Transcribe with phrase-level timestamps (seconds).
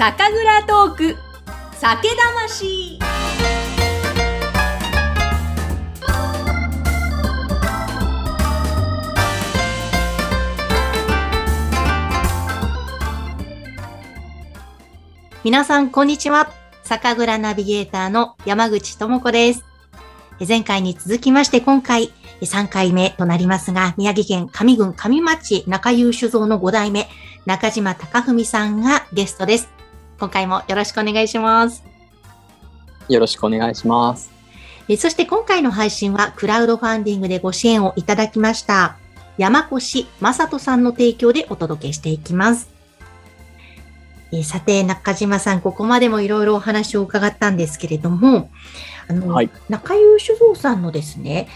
[0.00, 1.16] 酒蔵トーク。
[1.74, 2.98] 酒魂。
[15.44, 16.50] 皆さんこんにちは。
[16.82, 19.64] 酒蔵ナビゲーターの山口智子です。
[20.48, 27.06] 前回に続きまして今回3回目となりますが、宮城県上郡上町中優酒造の5代目、
[27.44, 29.79] 中島隆文さんがゲストです。
[30.20, 31.82] 今回もよろしくお願いします。
[33.08, 34.30] よろしくお願いします。
[34.98, 38.98] そして今回の配信はクラウドファンディングでご支援をいただきました。
[39.38, 42.68] 山越正人さんの提供でお届けしていきます。
[44.32, 48.50] えさて、中島さん、ここまでもいろいろお話を伺ったんですけれども、
[49.08, 51.48] あの、はい、中優酒造さんのですね、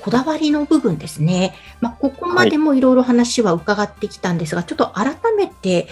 [0.00, 1.54] こだわりの部分ですね。
[1.80, 5.88] まあ、ここまでもいろいろ話は伺ってきたんですが、はい、ちょっと改めて、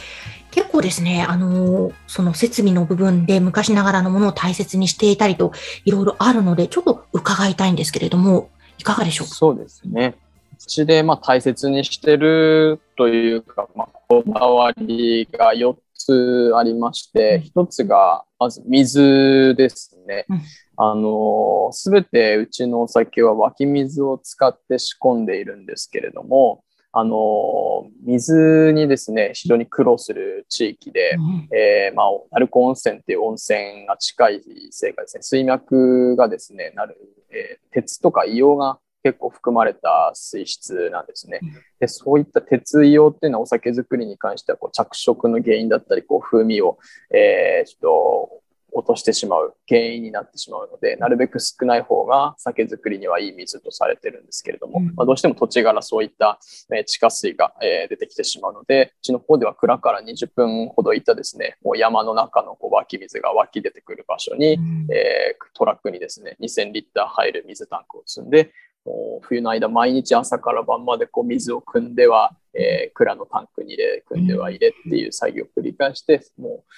[0.51, 5.52] 結構ですね、あの、その設備の部分で昔ながらのものを大切にしていたりと、
[5.85, 9.35] いろいろあるので、ちょっと伺いたいんですけれども、いかがでしょうか？
[9.35, 10.15] そうですね。
[10.52, 20.26] うちでまあ大切にしてるというか、まあ、こだわりが4つありまして、1つがまず水ですね。
[20.29, 20.41] うん
[20.80, 36.97] あの、すべてうちのお酒は湧き水を使って仕込んでいるんですけれども、あの、水にですね、非常に苦労する地域で、うん、えー、まあ、鳴子温泉っていう温泉が近いせいかですね、水脈がですね、なる、
[37.31, 41.41] えー、鉄とか硫黄が結構含まれた水質なんですね。
[41.79, 46.79] でそういった鉄硫黄っていうのはお酒作りに関してはこう着色の原因だったり、こう風味を、
[47.15, 56.38] えー、ちょっと落としてしまう原因になってしまうので、なるべく少ない方が酒造りにはいい水とされてるんですけれども、うん、まあ、どうしても土地柄そういった、
[56.75, 68.53] え地下水が、え出てきてしまうので、うちの方では蔵から20分ほど行ったですね、もう山の中のこう湧き水が湧き出てくる場所に、うん、えー、トラックにですね、2000リッター入る水タンクを積んで、
[68.84, 76.72] もう冬の間毎日朝から晩までこう水を汲んでは、えー、蔵のタンクに入れ、汲んでは入れっていう作業を繰り返して、もう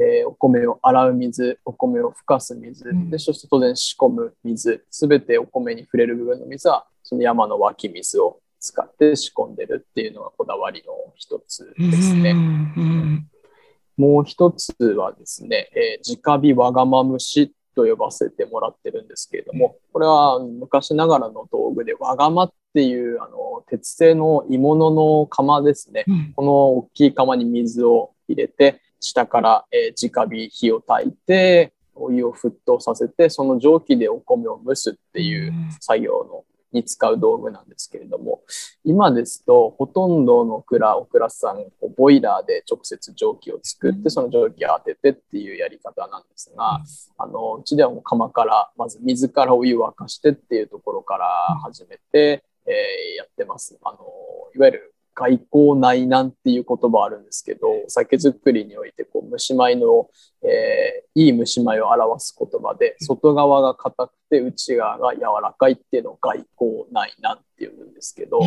[0.00, 12.34] えー、お米を洗う水、お米をふかす水、でそして当然仕込む水、すべてお米に触れる部分の水は、その山の湧き水を使って仕込んでるっていうのがこだわりの一つですね。
[13.96, 38.40] もう一つはですね、えー、直火わがま虫と呼ばせてもらってるんですけれども、これは昔ながらの道具でわがまっていうあの鉄製の鋳物の釜ですね、うん、この大きい釜に水を入れて、下から、えー、直火火を焚いて、お湯を沸騰させて、その蒸気でお米を蒸すっていう作業の、に使う道具なんですけれども、
[38.82, 41.66] 今ですと、ほとんどの蔵、お蔵さん、
[41.96, 46.80] ボイラーで直接蒸気を作って、その蒸気を当ててっていうやり方なんですが、
[47.16, 51.26] あの、うちではもう釜から、まず水からお湯を沸かしてっていうところから
[51.62, 53.78] 始めて、えー、やってます。
[53.84, 53.98] あの、
[54.56, 60.08] いわゆる外交内難っていう言葉あるんですけど、お酒造りにおいてこう蒸し米の、
[60.42, 68.40] えー、いい蒸し米を表す言葉で、外側が硬くて内側が柔らかいっていうのを外交内難っていうんですけど、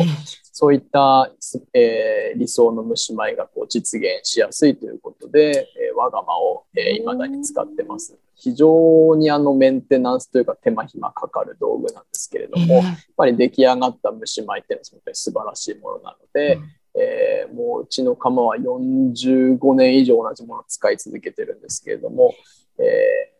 [0.52, 1.30] そういった、
[1.72, 8.18] えー、理想の蒸し米がこう実現しやすいということで、えー、我が間を、えー、未だに使ってます。
[8.34, 22.34] 非常にあのメンテナンスというか手間暇かかる道具なんですけれども、やっぱり出来上がった蒸し米っていうのは本当に素晴らしいものなので、うん、えー、もううちの釜は45年以上同じものを使い続けてるんですけれども、
[22.78, 23.37] えー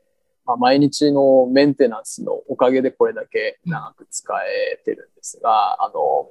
[0.49, 6.31] まあ、毎日のメンテナンスのおかげでこれだけ長く使えてるんですが、あの、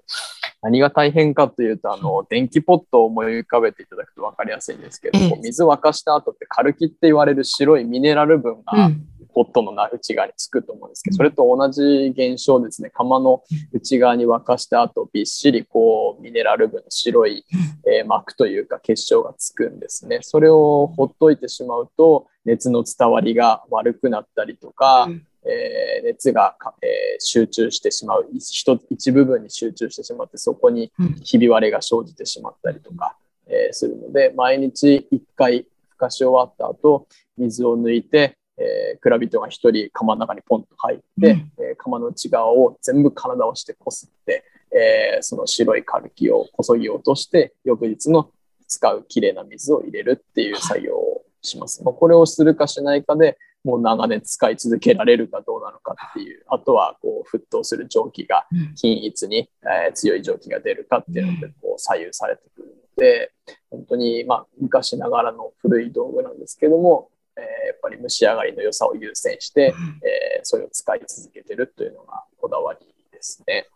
[0.63, 12.89] 何が大変かというと、あの、電気ポットを思い浮かべていただくと分かりやすいんですけど、水沸かした後ってカルキって言われる白いミネラル分がポットの内側につくと思うんですけど、それと同じ現象ですね。
[12.89, 13.43] 釜の
[13.73, 17.45] 内側に沸かした後、びっしりこう、ミネラル分の白い、
[17.85, 20.19] えー、膜というか結晶がつくんですね。
[20.21, 25.09] それをほっといてしまうと、熱の伝わりが悪くなったりとか、
[25.47, 30.91] えー、熱が、えー、集中してしまう一一部分に集中してしまってそこに
[31.23, 33.15] ひび割れが生じてしまったりとか、
[33.47, 37.07] えー、するので毎日1回ふかし終わった後
[37.37, 48.31] 水を抜いて、えー、蔵人が1人釜の中にポンと入って、うん、えー、釜の内側を全部体をしてこすって、えー、その白いカルキをこそぎ落として翌日の
[48.67, 51.83] 使うきれいな水を入れるっていう作業をします。
[51.83, 58.45] まあ、これをするかしないかでもう長年使い続けられるかどうなのかっていう、あとはこう沸騰する蒸気が
[58.75, 63.31] 均一に、えー、強い蒸気が出るかっていうのでこう左右されてくるので、
[63.69, 69.73] 本当に、まあ、昔ながらの古い道具なんですけども、えー、やっぱり蒸し上がりの良さを優先して、
[70.03, 72.79] えー、それを使い続けてるというのがこだわり
[73.11, 73.67] ですね。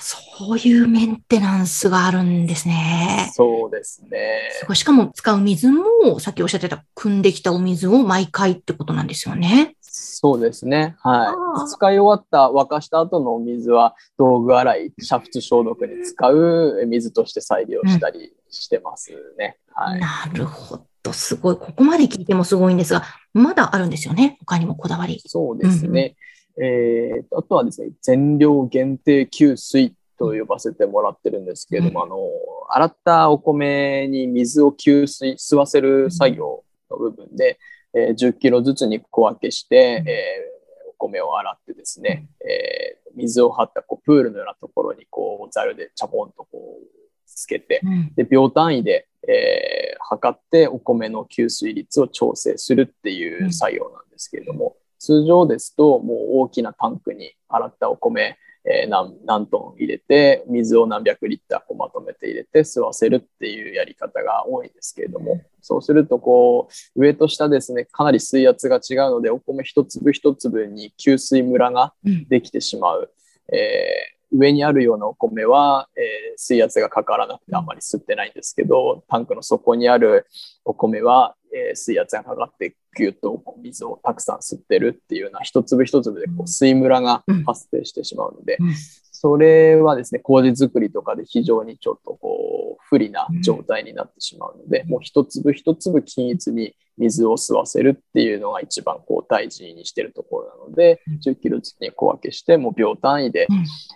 [0.00, 3.30] そういうメンテナンスがあるんですね。
[3.32, 4.50] そうですね。
[4.74, 9.76] しかも使う水も、さっきおっしゃってた、汲んできたお水を毎回ってことなんですよね。
[9.80, 10.96] そうですね。
[10.98, 11.32] は
[11.66, 11.68] い。
[11.70, 19.58] 使い終わった、沸かした後のお水は、道具洗い、煮沸消毒に使う水として再利用したりしてますね。
[19.68, 20.00] うん、はい。
[20.00, 21.12] なるほど。
[21.12, 21.56] すごい。
[21.56, 23.02] ここまで聞いてもすごいんですが、
[23.32, 24.36] まだあるんですよね？
[24.40, 25.20] 他にもこだわり。
[25.26, 26.16] そうですね。
[26.56, 32.16] えー、あとはですね、全量限定給水と呼ばせてもらってるんですけれども、うん、あの、
[32.70, 37.58] 洗ったお米に水を給水、吸わせる作業の部分で、
[37.94, 47.80] えー、10キロずつに小分けして、えー、お米を洗ってですね、えー、水を張ったこうプールのようなところにこうザルでチャポンとこうつけて、
[48.16, 71.92] で秒単位で、えー、測ってお米の吸水率を調整するっていう作業なんですけれども、通常ですと、もう大きなタンクに洗ったお米、えー、何何トン入れて、水を何百リッターこうまとめて入れて吸わせるっていうやり方が多いんですけれども、そうするとこう、上と下ですね、かなり水圧が違うので、お米一粒一粒に吸水ムラが
[72.28, 73.12] できてしまう。
[73.52, 76.04] うん、えー、上にあるようなお米は、えー、
[76.36, 80.26] 水圧がかからなくてあんまり吸ってないんですけど、タンクの底にある
[80.64, 88.58] お米は、えー、水圧がかかってぎゅっと水をたくさん吸ってるっていうような一粒一粒でこう水ムラが発生してしまうので、
[89.12, 103.46] それはですね、麹作りとかで非常にちょっとこう不利な状態になってしまうので、もう一粒一粒均一に水を吸わせるっていうのが一番こう大事にしてるところなので、10キロずつに小分けして、もう秒単位で、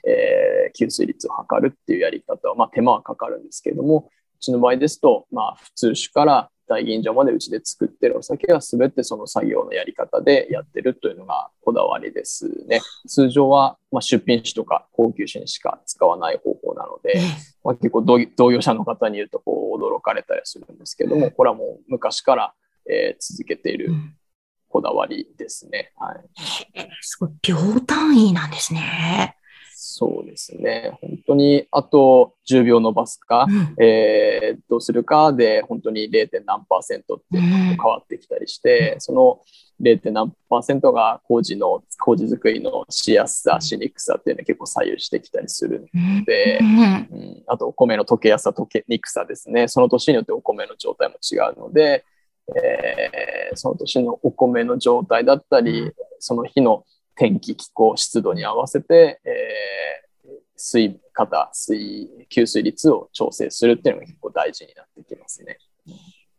[0.06, 12.80] えー、吸水率を測るっていうやり方は、まあ手間はかかるんですけれども、うちの場合ですと、まあ普通酒から大吟醸までうちで作ってるお酒は全てその作業のやり方でやってるというのがこだわりですね。
[13.06, 17.20] 通常は、ま出品酒とか高級酒にしか使わない方法なので、
[17.64, 18.18] まあ、結構同
[18.50, 22.54] 業者の方に言うとこう驚かれたりするんですけども、これはもう昔から、
[22.88, 23.90] えー、続けている
[24.68, 25.92] こだわりですね。
[25.96, 26.88] はい。
[27.00, 29.36] すごい、秒単位なんですね。
[29.80, 30.98] そうですね。
[31.00, 36.28] 本当に、あと10秒伸ばすか、うん、えー、どうするかで、本当に 0.
[36.44, 39.40] 何パーセントって変わってきたりして、うん、その
[39.80, 40.10] 0.
[40.10, 49.68] 何パーセントが工事の、工事作りのしやすさ、しにくさっていうのは結構左右してきたりするので、うん、あとお米の溶けやすさ、溶けにくさですね。
[49.68, 52.04] その年によってお米の状態も違うので、
[52.56, 56.84] えー、その年のお米の状態だったり、その日の
[57.14, 65.58] 天気、気候、湿度に合わせて、えー、水方、水、吸水率を調整するっていうのが結構大事になってきますね。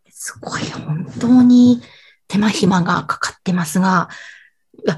[0.09, 1.81] すごい、本当に
[2.27, 4.09] 手間暇がかかってますが、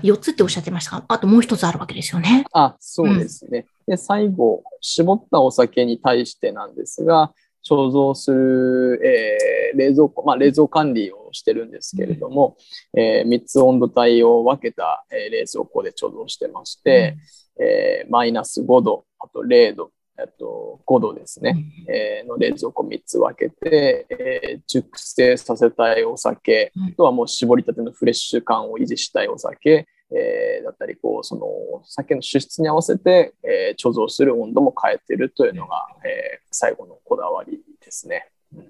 [0.04, 2.46] 4つっておっしゃってましたが、あともう一つあるわけですよね。
[2.54, 3.66] あ、そうですね。
[3.88, 7.34] うん、で、最後、絞ったお酒に対してなんですが、
[7.68, 12.58] 貯蔵する、えー、冷蔵庫、まあ、冷蔵管理をしてるんですけれども、
[12.94, 17.18] うん、えー、3つ温度帯を分けた、えー、冷蔵庫で貯蔵してまして、
[17.58, 21.56] うん、えー、マイナス5度、あと0度、あと5度ですね、
[21.88, 38.30] うん、えー、の冷蔵庫3つ分けて、えー、熟成させたいお酒、あとはもう絞りたてのフレッシュ感を維持したいお酒、えー、だったり、こう、その、酒の主質に合わせて、えー、貯蔵する温度も変えてるというのが、えー、最後のこだわりですね。
[38.54, 38.66] うん、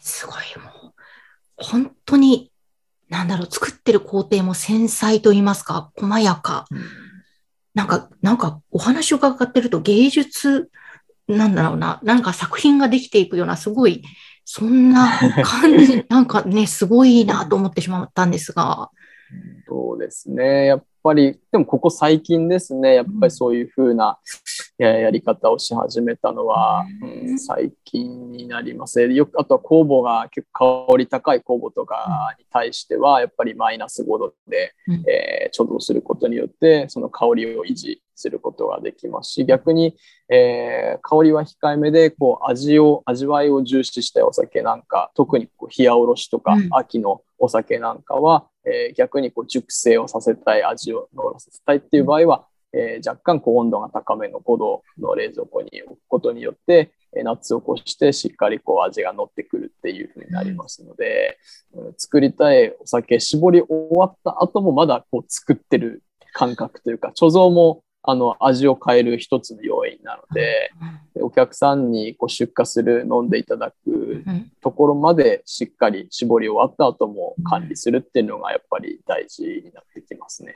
[0.00, 0.94] すごい、もう、
[1.56, 2.50] 本当に、
[3.08, 6.66] なんだろう、作ってる工程も繊細と言いますか、細やか。
[6.70, 6.82] うん、
[7.74, 10.70] なんか、なんか、お話を伺ってると芸術、
[11.28, 14.02] なんだろうな、なんか作品ができていくような、すごい、
[14.44, 15.08] そんな
[15.44, 18.90] 感じ、 なんかね、すごいなと思ってしまったんですが。
[19.68, 20.66] そうですね。
[20.66, 24.18] やっぱり、でもここ最近ですね、やっぱりそういうふうな
[24.78, 29.00] やり方をし始めたのは、うん、最近になります。
[29.00, 34.74] よくあとは酵母が結構香り高い酵母とかに対しては、やっぱりマイナス5度で、
[35.08, 39.96] えー、貯蔵することによって、その香りを維持することができますし、逆に、
[40.28, 61.38] えー、香りは控えめで、こう味を、味わいを重視したお酒なんか、特にこう冷やおろしとか、秋のお酒なんかは、えー、逆にこう熟成をさせたい、味を乗らせたいっていう場合は、えー、若干こう温度が高めの5度の冷蔵庫に置くことによって、え夏を越してしっかりこう味が乗ってくるっていうふうになりますので、
[61.74, 66.02] うん、作りたいお酒絞り終わった後もまだこう作ってる
[66.32, 70.72] 感覚というか、貯蔵もあの、味を変える一つの要因なので、
[71.20, 74.24] お客さんにこう出荷する、飲んでいただく
[74.60, 80.54] ところまでしっかり絞り終わった後も管理するっていうのがやっぱり大事になってきますね。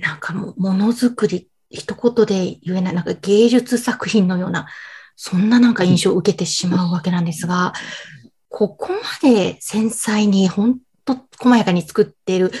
[0.00, 4.66] なんかもものづくり、一言で言えない、なんか芸術作品のような、
[5.16, 7.72] そんななんか印象を受けてしまうわけなんですが、
[8.48, 12.52] ここまで繊細に本と細やかに作っている。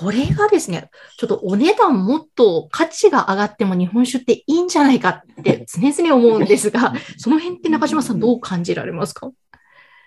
[0.00, 9.30] これがですね、ちょっとお値段もっと価値が上がっても日本酒っていいんじゃないかって常々思うんですが、その辺って中島さんどう感じられますか？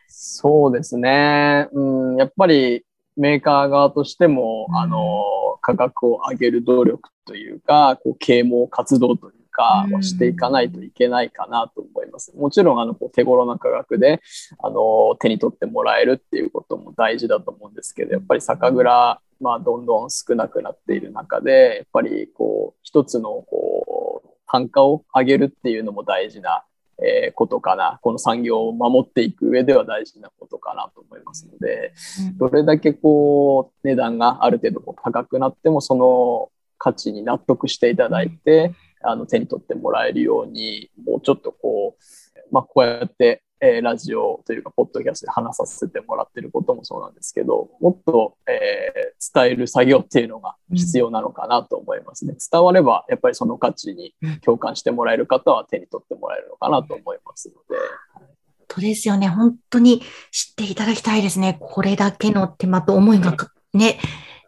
[0.07, 1.67] そうですね。
[1.73, 2.83] うん、やっぱり
[3.15, 5.23] メーカー側としても、あの、
[5.61, 12.31] 価格を上げる努力というか、こう啓蒙活動というかをしていかないといけないかなと思います。
[12.37, 14.21] もちろんあの手頃な価格で
[14.59, 26.63] あの手に取ってもらえるっていうことも大事だと思うんですけどやっぱり酒蔵まあどんどん少なくなっている中でやっぱりこう一つのこう単価を上げるっていうのも大事な
[26.99, 27.99] えことかな。
[28.01, 31.93] この産業を守っていく上では大事なことかなと思いますので、
[32.39, 36.49] どれだけこう値段がある程度高くなってもその
[36.79, 38.73] 価値に納得していただいて、
[39.07, 52.35] あの手に取ってもらえるように、もうちょっとこう、まあ、こうやって、えー、ラジオというか、ポッドキャストで話させてもらってることもそうなんですけど、もっと、えー、伝える作業っていうのが必要なのかなと思いますね。
[52.51, 57.81] 伝われば、やっぱりその価値に共感してもらえる方は手に取ってもらえるのかなと思いますので。
[58.13, 58.27] 本
[58.67, 59.27] 当ですよね。
[59.27, 61.57] 本当に知っていただきたいですね。
[61.59, 63.35] これだけの手間と思いが
[63.73, 63.97] ね、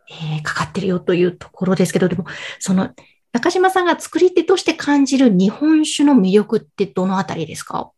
[0.09, 2.25] えー、かかってるよというところですけど、でも、
[2.59, 2.89] その
[3.31, 7.91] 中島さんが作り手として感じる日本酒の魅力ってどのあたりですか？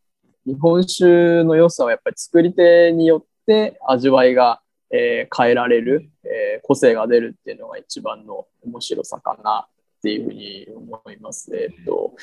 [0.45, 4.61] 日本酒の良さはやっぱり作り手によって味わいが、
[4.91, 11.55] えー、変えられる、えー、個性が出るっていうのが一番の面白さかなっていうふうに思います。
[11.55, 12.13] えっと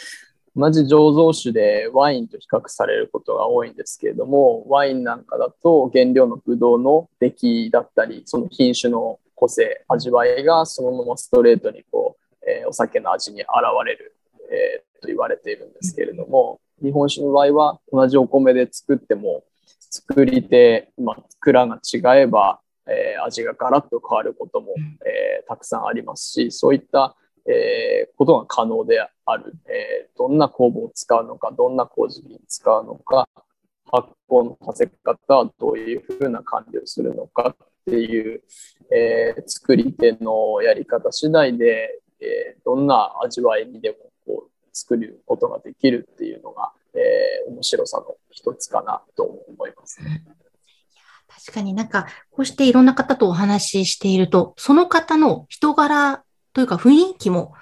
[0.54, 13.48] 同じ醸造酒でワインと比較されることが多いんですけれども、ワインなんかだと原料のブドウの出来だったり、その品種の個性、味わいがそのままストレートにこうえー、お酒の味に現
[13.84, 14.16] れる、
[14.50, 19.44] えー、と言われているんですけれども、日本酒の場合は同じお米で作っても、
[19.90, 24.68] 作り手、まあ、蔵が違えば、えー、味がガラッと変わることも、
[25.06, 33.28] えー、たくさんありますし、そういった、えー、ことが可能である、えー、どんな酵母を使うのか、どんな麹に使うのか、
[33.90, 38.42] 発酵のさせ方はどういうふうな管理をするのかっていう、
[38.94, 43.96] えー、作り手のやり方次第で、えー、どんな味わいにでも
[44.26, 50.24] こう作ることができるっていうのが、えー、面白さの一つかなと思います、ね。
[51.28, 56.22] 確かになんか、こうしていろんな方とお話ししていると、その方の人柄
[56.52, 57.54] というか雰囲気も、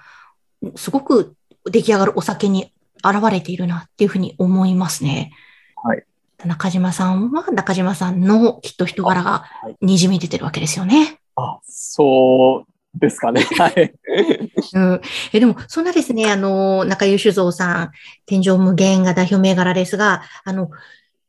[0.75, 1.35] すごく
[1.65, 2.73] 出来上がるお酒に
[3.03, 5.31] 現れているなっていうふうに思いますね。
[5.75, 6.03] はい。
[6.45, 9.45] 中島さんは中島さんのきっと人柄が
[9.81, 11.19] にじみ出てるわけですよね。
[11.35, 13.41] あ、そうですかね。
[13.57, 13.93] はい。
[14.73, 15.01] うん、
[15.33, 17.91] えでも、そんなですね、あの、中優酒造さん、
[18.25, 20.69] 天井無限が代表銘柄ですが、あの、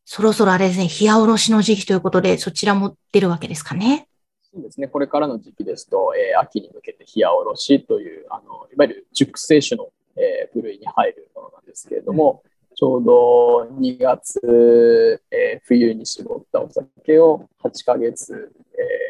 [0.04, 4.08] そろそろあれですね、冷やおろしの時期ということで、そちらも出るわけですかね？
[4.52, 12.48] そうですね、これからの時期ですと、えー、秋に向けて冷やおろしという、あのいわゆる熟成酒の、えー、部類に入るものなんですけれども、うん
[12.78, 19.07] ちょうど2月、えー、冬に絞ったお酒を8ヶ月、え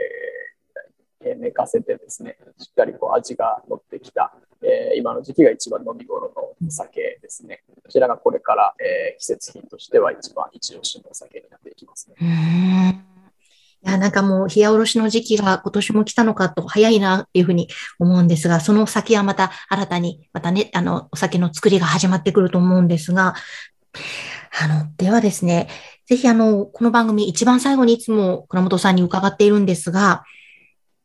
[1.20, 4.32] 寝かせてですね、しっかりこう味が乗ってきた、
[4.62, 7.62] え、今の時期が一番飲み頃のお酒ですね。
[7.84, 13.04] こちらがこれから、え、季節品としては一番一押しのお酒になっていきますね。
[13.84, 23.34] いや、なんかもう、冷やおろしの時期が今年も来たのかと早いなっていうふうに思うんですが、その先はまた新たに、またね、あの、お酒の作りが始まってくると思うんですが、
[24.60, 25.68] あの、ではですね、
[26.06, 30.24] ぜひあの、この番組一番最後にいつも倉本さんに伺っているんですが、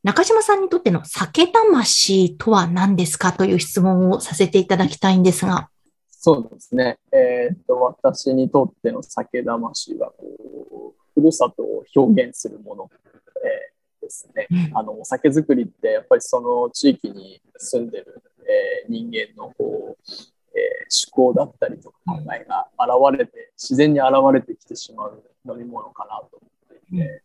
[0.04, 5.70] 中島さんにとっての酒魂とは何ですかという質問をさせていただきたいんですが。
[6.10, 7.00] そうですね。
[7.14, 14.48] えー、っと、私にとっての酒魂は、こう、ふるさとを表現するもの、えー、ですね。
[14.52, 20.12] うん、あの、お酒造りって、やっぱりその地域に住んでる、えー、人間の、こう、
[20.58, 27.24] えー、思考だったりとか考えが現れて、自然に現れてきてしまう飲み物かなと思っていて、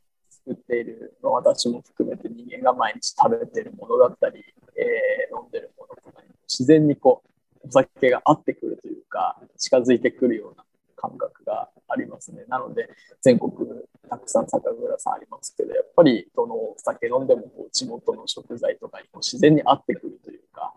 [0.48, 4.42] 作っている、ま、私も含めて人間が毎日食べてるものだったり、
[4.76, 7.22] えー、飲んでるものとかに自然にこ
[7.62, 10.64] うお酒が合ってくるというか近づいてくるような
[10.96, 12.44] 感覚がありますね。
[12.48, 12.88] なので
[13.20, 13.52] 全国
[14.08, 20.72] たくさん酒蔵さんありますけどやっぱりどのお酒飲んでもこう地元の食材とかにこう自然に合ってくるというか、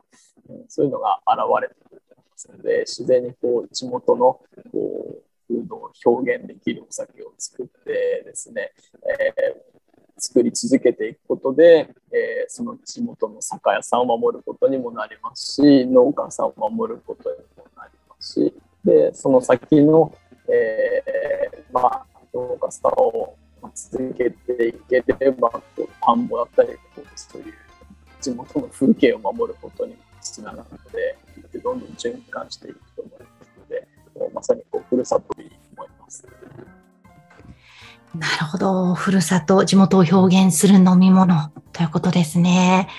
[0.49, 8.71] うん、そういうのが現れてくると思いますので、自然にこう地元のこう風土を表現できるお酒を作ってですね、
[9.03, 9.71] えー
[10.21, 18.53] 作り続けていくことで、えー、その地元の酒屋さんを守ることにもなりますし農家さんを守ることにもなりますし
[18.85, 20.15] でその先の、
[20.47, 22.05] えー、まあ、
[22.35, 23.35] 農家さんを
[23.73, 27.53] 続けていければこう田んぼだったりこうそういう
[28.21, 31.17] 地元の風景を守ることにもつながって
[31.51, 33.87] でどんどん循環していくと思いますので
[34.35, 35.40] まさにこうふるさと。
[38.15, 38.93] なるほど。
[38.93, 42.89] ふるさと、地元を表現する飲み物ということですね。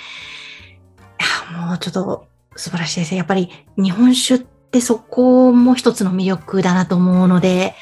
[1.50, 2.26] いや、もうちょっと
[2.56, 3.18] 素晴らしいですね。
[3.18, 7.74] やっぱり日本酒ってそこも一つの魅力だなと思うので、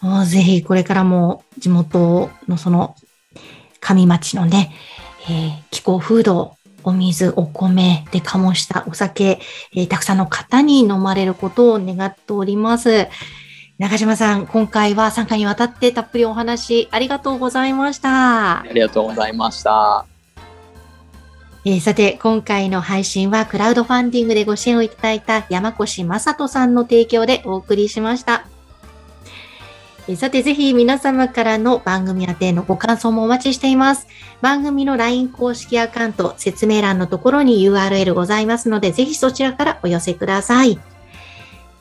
[0.00, 2.96] もうぜひこれからも地元のその
[3.80, 4.74] 上町のね、
[5.30, 9.40] えー、気候風土、お水、お米で醸したお酒、
[9.72, 13.06] えー、たくさんの方に飲まれることを願っております。
[13.82, 18.60] 中島さん、今回は3回にわたってたっぷりお話ありがとうございました。
[18.60, 20.06] ありがとうございました。
[21.64, 28.46] えー、さて、今回の配信はクラウドファンディングでご支援をいただいた山越正人さんの提供でお送りしました。
[30.06, 34.06] えー、さて、ぜひ皆様からの番組宛てのご感想もお待ちしています。
[34.42, 40.78] 番組の LINE 公式アカウント、説明欄のところに URL ございますので、ぜひそちらからお寄せください。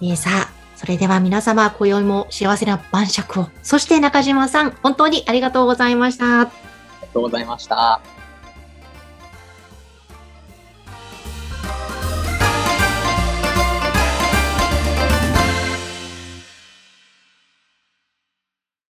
[0.01, 3.49] えー、さあ、それでは皆様、今宵も幸せな晩酌を。
[3.61, 6.41] そして中島さん、本当にありがとうございました。
[6.41, 6.49] あり
[7.01, 8.01] がとうございました。